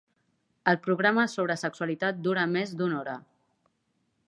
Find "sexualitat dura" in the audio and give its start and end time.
1.63-2.47